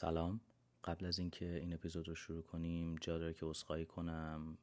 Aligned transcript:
سلام. 0.00 0.40
قبل 0.84 1.06
از 1.06 1.18
اینکه 1.18 1.56
این 1.56 1.74
اپیزود 1.74 2.08
رو 2.08 2.14
شروع 2.14 2.42
کنیم 2.42 2.96
جا 3.00 3.18
داره 3.18 3.34
که 3.34 3.46
عذرخواهی 3.46 3.86
کنم. 3.86 4.58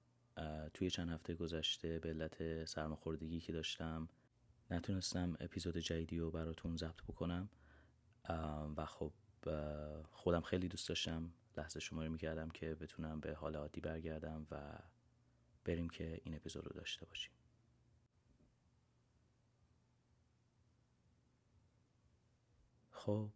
توی 0.73 0.89
چند 0.89 1.09
هفته 1.09 1.35
گذشته 1.35 1.99
به 1.99 2.09
علت 2.09 2.65
سرماخوردگی 2.65 3.39
که 3.39 3.53
داشتم 3.53 4.09
نتونستم 4.71 5.37
اپیزود 5.39 5.77
جدیدی 5.77 6.17
رو 6.17 6.31
براتون 6.31 6.77
ضبط 6.77 7.01
بکنم. 7.03 7.49
و 8.77 8.85
خب 8.85 9.11
خودم 10.11 10.41
خیلی 10.41 10.67
دوست 10.67 10.89
داشتم. 10.89 11.33
لحظه 11.57 11.79
شماره 11.79 12.09
می‌کردم 12.09 12.49
که 12.49 12.75
بتونم 12.75 13.19
به 13.19 13.33
حال 13.33 13.55
عادی 13.55 13.81
برگردم 13.81 14.47
و 14.51 14.79
بریم 15.65 15.89
که 15.89 16.21
این 16.23 16.35
اپیزود 16.35 16.67
رو 16.67 16.73
داشته 16.73 17.05
باشیم. 17.05 17.31
خب 22.91 23.29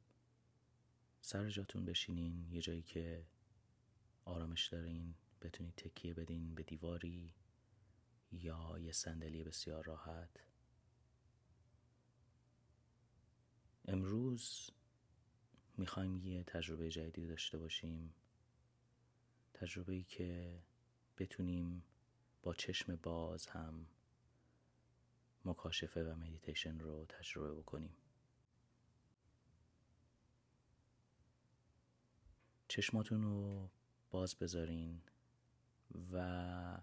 سر 1.31 1.49
جاتون 1.49 1.85
بشینین 1.85 2.47
یه 2.51 2.61
جایی 2.61 2.81
که 2.81 3.25
آرامش 4.25 4.67
دارین 4.67 5.13
بتونید 5.41 5.75
تکیه 5.75 6.13
بدین 6.13 6.55
به 6.55 6.63
دیواری 6.63 7.33
یا 8.31 8.79
یه 8.79 8.91
صندلی 8.91 9.43
بسیار 9.43 9.85
راحت. 9.85 10.29
امروز 13.85 14.69
می‌خوایم 15.77 16.17
یه 16.17 16.43
تجربه 16.43 16.89
جدیدی 16.89 17.27
داشته 17.27 17.57
باشیم. 17.57 18.13
تجربه 19.53 19.93
ای 19.93 20.03
که 20.03 20.59
بتونیم 21.17 21.83
با 22.43 22.53
چشم 22.53 22.95
باز 22.95 23.47
هم 23.47 23.87
مکاشفه 25.45 26.03
و 26.03 26.15
مدیتیشن 26.15 26.79
رو 26.79 27.05
تجربه 27.05 27.53
بکنیم. 27.53 27.95
چشماتون 32.71 33.23
رو 33.23 33.69
باز 34.11 34.35
بذارین 34.35 35.01
و 36.11 36.77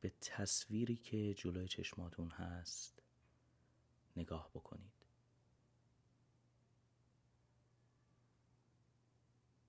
به 0.00 0.12
تصویری 0.20 0.96
که 0.96 1.34
جلوی 1.34 1.68
چشماتون 1.68 2.30
هست 2.30 3.02
نگاه 4.16 4.50
بکنید. 4.54 5.06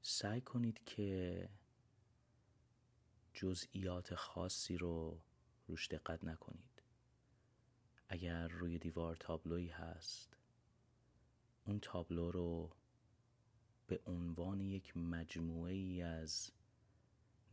سعی 0.01 0.41
کنید 0.41 0.83
که 0.85 1.49
جزئیات 3.33 4.15
خاصی 4.15 4.77
رو 4.77 5.21
روش 5.67 5.87
دقت 5.87 6.23
نکنید. 6.23 6.83
اگر 8.07 8.47
روی 8.47 8.79
دیوار 8.79 9.15
تابلویی 9.15 9.69
هست 9.69 10.37
اون 11.65 11.79
تابلو 11.79 12.31
رو 12.31 12.71
به 13.87 13.99
عنوان 14.05 14.61
یک 14.61 14.97
مجموعه 14.97 15.73
ای 15.73 16.01
از 16.01 16.51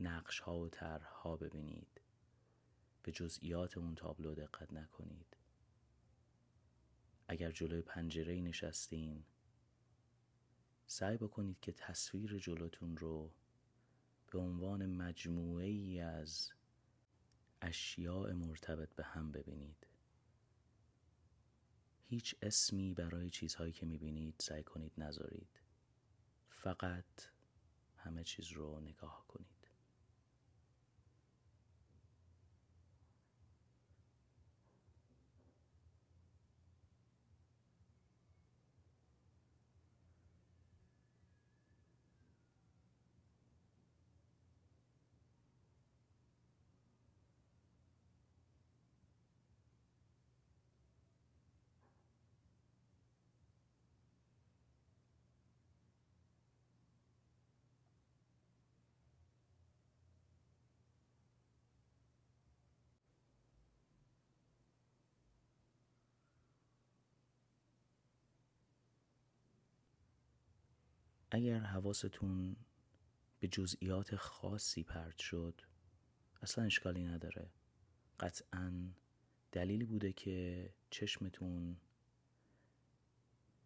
نقش 0.00 0.40
ها 0.40 0.58
و 0.58 0.68
طرحها 0.68 1.36
ببینید. 1.36 2.00
به 3.02 3.12
جزئیات 3.12 3.78
اون 3.78 3.94
تابلو 3.94 4.34
دقت 4.34 4.72
نکنید. 4.72 5.36
اگر 7.28 7.50
جلوی 7.50 7.82
پنجره 7.82 8.40
نشستین 8.40 9.24
سعی 10.86 11.16
بکنید 11.16 11.60
که 11.60 11.72
تصویر 11.72 12.38
جلوتون 12.38 12.96
رو 12.96 13.30
به 14.30 14.38
عنوان 14.38 14.86
مجموعه 14.86 15.66
ای 15.66 16.00
از 16.00 16.52
اشیاء 17.62 18.32
مرتبط 18.32 18.94
به 18.94 19.05
هم 19.05 19.32
ببینید. 19.32 19.86
هیچ 22.06 22.34
اسمی 22.42 22.94
برای 22.94 23.30
چیزهایی 23.30 23.72
که 23.72 23.86
می‌بینید 23.86 24.34
سعی 24.38 24.62
کنید 24.62 24.92
نذارید. 24.98 25.63
فقط 26.64 27.04
همه 27.96 28.24
چیز 28.24 28.52
رو 28.52 28.80
نگاه 28.80 29.24
کنید 29.28 29.53
اگر 71.34 71.58
حواستون 71.58 72.56
به 73.40 73.48
جزئیات 73.48 74.17
خاصی 74.17 74.83
پرت 74.83 75.18
شد 75.18 75.61
اصلا 76.42 76.64
اشکالی 76.64 77.05
نداره. 77.05 77.50
قطعا 78.20 78.89
دلیلی 79.52 79.84
بوده 79.84 80.12
که 80.12 80.70
چشمتون 80.90 81.77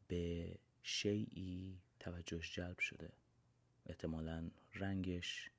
به 0.09 0.59
شیعی 0.83 1.81
توجهش 2.01 2.55
جلب 2.55 2.79
شده. 2.79 3.13
احتمالا 3.87 4.51
رنگش 4.75 5.51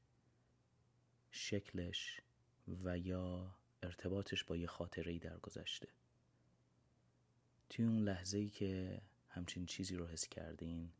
شکلش 1.31 2.21
و 2.83 2.97
یا 2.97 3.55
ارتباطش 3.83 4.43
با 4.43 4.57
یه 4.57 4.67
خاطره 4.67 5.11
ای 5.11 5.19
در 5.19 5.37
گذشته 5.37 5.87
توی 7.69 7.85
اون 7.85 8.03
لحظه 8.03 8.37
ای 8.37 8.49
که 8.49 9.01
همچین 9.27 9.65
چیزی 9.65 9.95
رو 9.95 10.07
حس 10.07 10.27
کردین 10.27 10.91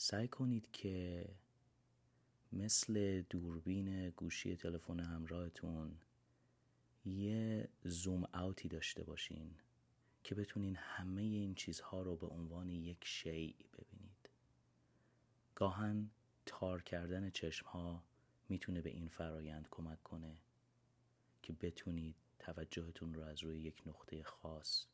سعی 0.00 0.28
کنید 0.28 0.70
که 0.72 1.24
مثل 2.52 3.22
دوربین 3.30 4.10
گوشی 4.10 4.56
تلفن 4.56 5.00
همراهتون 5.00 5.98
یه 7.04 7.68
زوم 7.84 8.28
اوتی 8.34 8.68
داشته 8.68 9.04
باشین 9.04 9.54
که 10.24 10.34
بتونین 10.34 10.76
همه 10.76 11.22
این 11.22 11.54
چیزها 11.54 12.02
رو 12.02 12.16
به 12.16 12.26
عنوان 12.26 12.70
یک 12.70 13.04
شیء 13.04 13.54
ببینید. 13.72 14.30
گاهن 15.54 16.10
تار 16.46 16.82
کردن 16.82 17.30
چشم 17.30 17.66
ها 17.66 18.02
می‌تونه 18.48 18.80
به 18.80 18.90
این 18.90 19.08
فرایند 19.08 19.68
کمک 19.70 20.02
کنه 20.02 20.36
که 21.42 21.52
بتونید 21.52 22.16
توجهتون 22.38 23.14
رو 23.14 23.22
از 23.22 23.44
روی 23.44 23.58
یک 23.58 23.82
نقطه 23.86 24.22
خاص 24.22 24.86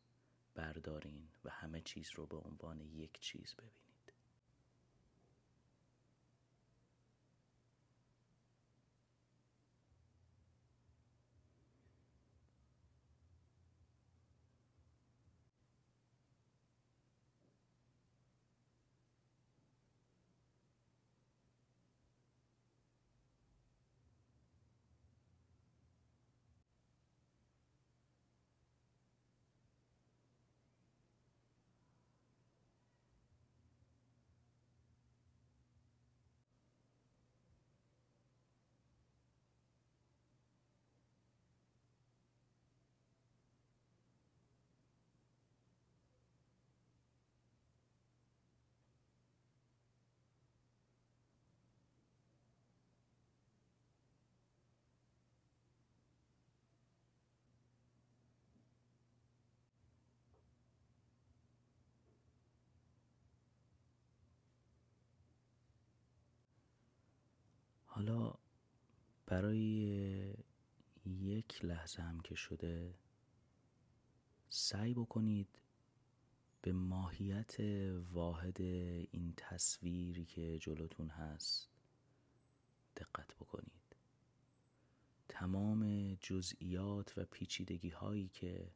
بردارین 0.54 1.28
و 1.44 1.50
همه 1.50 1.80
چیز 1.80 2.10
رو 2.10 2.26
به 2.26 2.36
عنوان 2.36 2.80
یک 2.80 3.20
چیز 3.20 3.54
ببینید. 3.54 3.83
حالا 68.08 68.34
برای 69.26 70.34
یک 71.06 71.64
لحظه 71.64 72.02
هم 72.02 72.20
که 72.20 72.34
شده 72.34 72.94
سعی 74.48 74.94
بکنید 74.94 75.48
به 76.62 76.72
ماهیت 76.72 77.60
واحد 78.12 78.60
این 78.60 79.34
تصویری 79.36 80.24
که 80.24 80.58
جلوتون 80.58 81.08
هست 81.08 81.68
دقت 82.96 83.34
بکنید. 83.34 83.96
تمام 85.28 86.14
جزئیات 86.14 87.18
و 87.18 87.24
پیچیدگی 87.24 87.90
هایی 87.90 88.28
که 88.28 88.70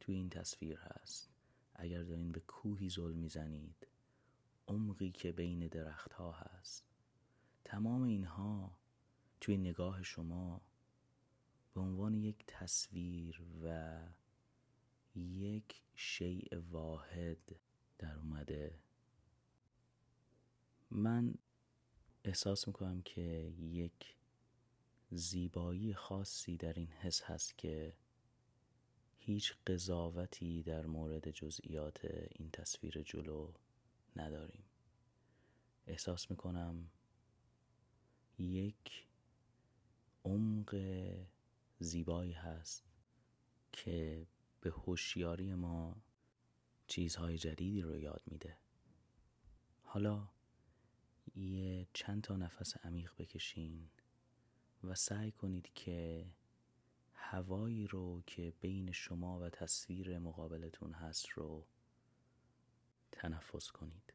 توی 0.00 0.14
این 0.14 0.30
تصویر 0.30 0.78
هست 0.78 1.30
اگر 1.74 2.02
دارین 2.02 2.32
به 2.32 2.40
کوهی 2.40 2.88
زل 2.88 3.12
می‌زنید 3.12 3.86
عمقی 4.68 5.10
که 5.10 5.32
بین 5.32 5.68
درخت 5.68 6.12
ها 6.12 6.32
هست 6.32 6.89
تمام 7.70 8.02
اینها 8.02 8.76
توی 9.40 9.56
نگاه 9.56 10.02
شما 10.02 10.60
به 11.74 11.80
عنوان 11.80 12.14
یک 12.14 12.44
تصویر 12.46 13.42
و 13.62 13.98
یک 15.14 15.82
شیء 15.94 16.60
واحد 16.70 17.56
در 17.98 18.18
اومده. 18.18 18.78
من 20.90 21.34
احساس 22.24 22.68
می‌کنم 22.68 23.02
که 23.02 23.52
یک 23.58 24.16
زیبایی 25.10 25.94
خاصی 25.94 26.56
در 26.56 26.72
این 26.72 26.88
حس 26.90 27.22
هست 27.22 27.58
که 27.58 27.92
هیچ 29.18 29.54
قضاوتی 29.66 30.62
در 30.62 30.86
مورد 30.86 31.30
جزئیات 31.30 32.04
این 32.32 32.50
تصویر 32.50 33.02
جلو 33.02 33.52
نداریم. 34.16 34.64
احساس 35.86 36.30
می‌کنم 36.30 36.90
یک 38.40 39.06
عمق 40.24 40.76
زیبایی 41.78 42.32
هست 42.32 42.84
که 43.72 44.26
به 44.60 44.70
هوشیاری 44.70 45.54
ما 45.54 45.96
چیزهای 46.86 47.38
جدیدی 47.38 47.82
رو 47.82 47.98
یاد 47.98 48.22
میده. 48.26 48.56
حالا 49.82 50.28
یه 51.36 51.86
چند 51.92 52.22
تا 52.22 52.36
نفس 52.36 52.76
عمیق 52.76 53.12
بکشین 53.18 53.90
و 54.84 54.94
سعی 54.94 55.30
کنید 55.30 55.72
که 55.74 56.26
هوایی 57.14 57.86
رو 57.86 58.22
که 58.26 58.52
بین 58.60 58.92
شما 58.92 59.40
و 59.40 59.48
تصویر 59.48 60.18
مقابلتون 60.18 60.92
هست 60.92 61.28
رو 61.28 61.66
تنفس 63.12 63.70
کنید. 63.70 64.12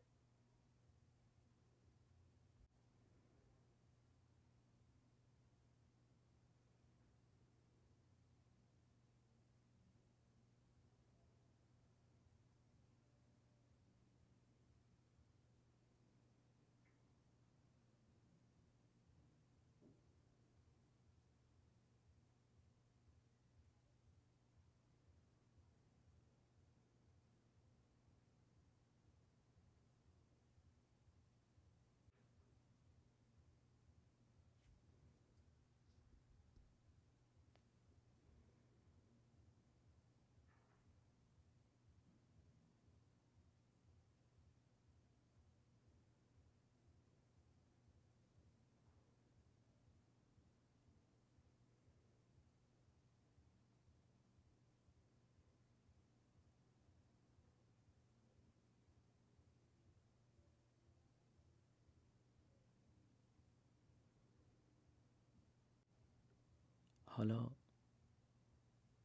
حالا 67.15 67.51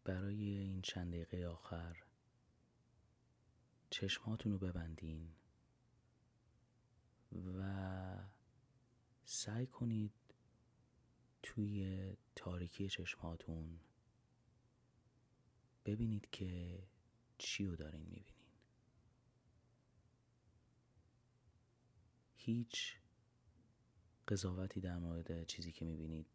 برای 0.05 0.43
این 0.45 0.83
چند 0.83 1.13
دقیقه 1.13 1.47
آخر 1.47 2.03
چشماتون 3.91 4.53
رو 4.53 4.59
ببندین 4.59 5.35
و 7.33 8.29
سعی 9.25 9.67
کنید 9.67 10.13
توی 11.43 12.17
تاریکی 12.37 12.89
چشماتون 12.89 13.81
ببینید 15.85 16.31
که 16.31 16.83
چی 17.39 17.67
رو 17.67 17.77
دارین 17.77 18.03
می‌بینین. 18.03 18.35
هیچ 22.37 22.97
قضاوتی 24.29 24.81
در 24.81 24.97
مورد 24.97 25.47
چیزی 25.47 25.73
که 25.73 25.85
می‌بینید 25.85 26.27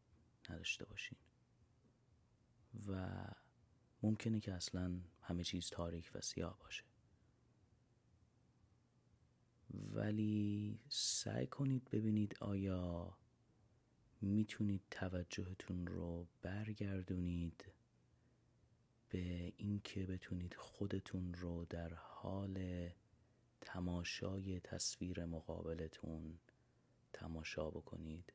نداشته 0.49 0.85
باشین. 0.85 1.17
و 2.87 3.09
ممکنه 4.03 4.39
که 4.39 4.53
اصلا 4.53 4.99
همه 5.21 5.43
چیز 5.43 5.69
تاریک 5.69 6.11
و 6.15 6.21
سیاه 6.21 6.59
باشه. 6.59 6.83
ولی 9.73 10.79
سعی 10.89 11.47
کنید 11.47 11.89
ببینید 11.91 12.37
آیا 12.39 13.17
می‌تونید 14.21 14.81
توجهتون 14.91 15.87
رو 15.87 16.27
برگردونید 16.41 17.65
به 19.09 19.53
اینکه 19.57 20.05
بتونید 20.05 20.53
خودتون 20.53 21.33
رو 21.33 21.65
در 21.65 21.93
حال 21.93 22.89
تماشای 23.61 24.59
تصویر 24.59 25.25
مقابلتون 25.25 26.39
تماشا 27.13 27.69
بکنید. 27.69 28.33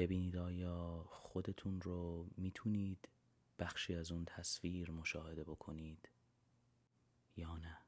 ببینید 0.00 0.36
آیا 0.36 1.04
خودتون 1.08 1.80
رو 1.80 2.26
می‌تونید 2.36 3.08
بخشی 3.58 3.94
از 3.94 4.12
اون 4.12 4.24
تصویر 4.24 4.90
مشاهده 4.90 5.44
بکنید 5.44 6.08
یا 7.36 7.56
نه؟ 7.56 7.78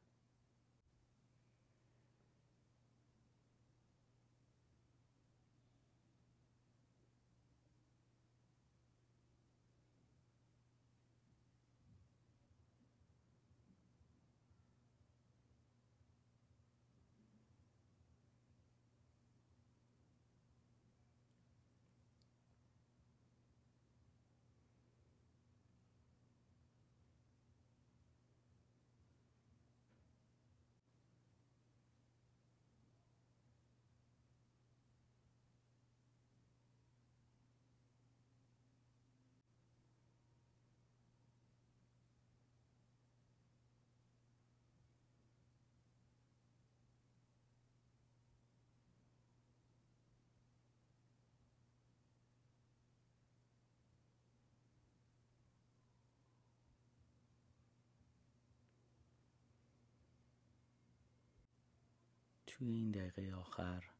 توی 62.62 62.74
این 62.74 62.90
دقیقه 62.90 63.34
آخر 63.34 63.90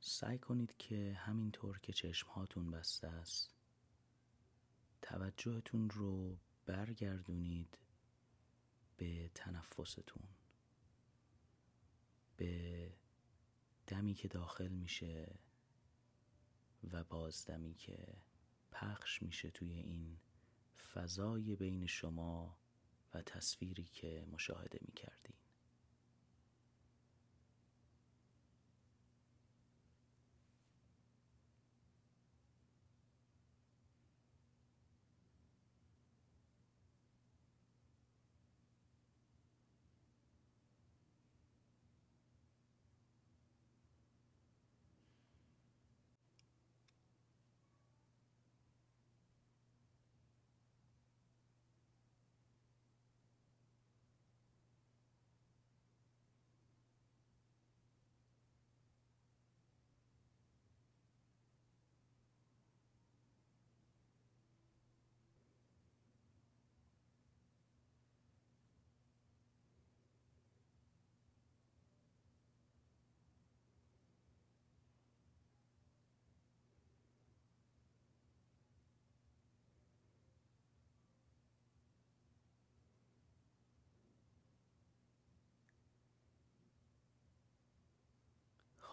سعی 0.00 0.38
کنید 0.38 0.76
که 0.76 1.18
همینطور 1.20 1.78
که 1.78 1.92
چشمهاتون 1.92 2.70
بسته 2.70 3.08
است 3.08 3.54
توجهتون 5.02 5.90
رو 5.90 6.38
برگردونید 6.66 7.78
به 8.96 9.30
تنفستون 9.34 10.22
به 12.36 12.92
دمی 13.86 14.14
که 14.14 14.28
داخل 14.28 14.68
میشه 14.68 15.34
و 16.92 17.04
بازدمی 17.04 17.74
که 17.74 18.16
پخش 18.72 19.22
میشه 19.22 19.50
توی 19.50 19.72
این 19.72 20.18
فضای 20.92 21.56
بین 21.56 21.86
شما 21.86 22.58
و 23.14 23.22
تصویری 23.22 23.84
که 23.84 24.26
مشاهده 24.30 24.78
می 24.82 24.92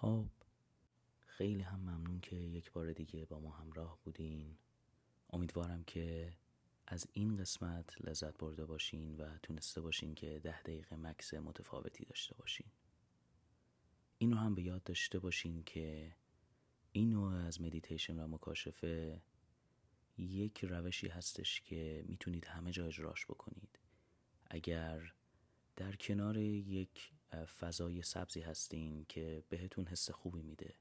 خب 0.01 0.25
خیلی 1.20 1.62
هم 1.62 1.79
ممنون 1.79 2.20
که 2.20 2.36
یک 2.36 2.72
بار 2.72 2.94
دیگه 2.94 3.25
با 3.25 3.39
ما 3.39 3.51
همراه 3.51 3.98
بودین. 4.03 4.58
امیدوارم 5.29 5.84
که 5.84 6.34
از 6.88 7.08
این 7.13 7.38
قسمت 7.38 8.01
لذت 8.01 8.38
برده 8.38 8.65
باشین 8.65 9.18
و 9.18 9.38
تونسته 9.44 9.82
باشین 9.82 10.15
که 10.15 10.39
ده 10.39 10.62
دقیقه 10.62 10.96
مکس 10.96 11.34
متفاوتی 11.34 12.06
داشته 12.06 12.36
باشین. 12.36 12.68
این 14.18 14.32
رو 14.32 14.38
هم 14.38 14.56
به 14.56 14.62
یاد 14.62 14.84
داشته 14.84 15.20
باشین 15.20 15.63
که 15.63 16.15
این 16.91 17.10
نوع 17.10 17.34
از 17.34 17.62
مدیتیشن 17.62 18.20
و 18.20 18.27
مکاشفه 18.27 19.22
یک 20.18 20.65
روشی 20.65 21.08
هستش 21.08 21.62
که 21.62 22.03
می‌تونید 22.08 22.46
همه 22.46 22.72
جا 22.72 22.86
اجراش 22.86 23.25
بکنید. 23.25 23.79
اگر 24.50 25.13
در 25.75 25.96
کنار 25.96 26.38
یک 26.38 27.12
فضای 27.59 28.01
سبزی 28.01 28.41
هستین 28.41 29.05
که 29.09 29.43
بهتون 29.50 29.88
حس 29.88 30.12
خوبی 30.12 30.41
میده. 30.41 30.75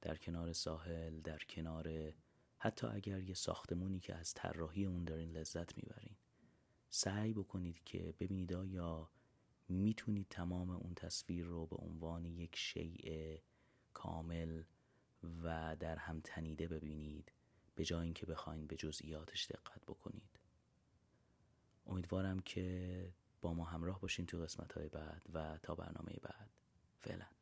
در 0.00 0.16
کنار 0.16 0.52
ساحل 0.52 1.20
در 1.20 1.38
کنار 1.38 2.12
حتی 2.58 2.86
اگر 2.86 3.20
یه 3.20 3.34
ساختمونی 3.34 4.00
که 4.00 4.14
از 4.14 4.34
طراحی 4.34 4.84
اون 4.84 5.04
دارین 5.04 5.30
لذت 5.30 5.76
می‌برین. 5.76 6.16
سعی 6.90 7.32
بکنید 7.32 7.84
که 7.84 8.14
ببینید 8.20 8.52
آیا 8.52 9.10
می‌تونید 9.68 10.26
تمام 10.30 10.70
اون 10.70 10.94
تصویر 10.94 11.44
رو 11.44 11.66
به 11.66 11.76
عنوان 11.76 12.24
یک 12.24 12.56
شیء 12.56 13.36
کامل 13.92 14.62
و 15.42 15.76
در 15.80 15.96
هم 15.96 16.20
تنیده 16.24 16.68
ببینید 16.68 17.32
به 17.74 17.84
جای 17.84 18.04
اینکه 18.04 18.26
بخواین 18.26 18.66
به 18.66 18.76
جزئیاتش 18.76 19.46
دقت 19.46 19.82
بکنید. 19.86 20.40
امیدوارم 21.86 22.40
که 22.40 23.12
با 23.44 23.54
ما 23.54 23.64
همراه 23.64 24.00
باشین 24.00 24.26
تو 24.26 24.38
قسمت 24.38 24.72
های 24.72 24.88
بعد 24.88 25.22
و 25.34 25.58
تا 25.62 25.74
برنامه 25.74 26.12
بعد. 26.22 26.50
فعلا. 27.00 27.33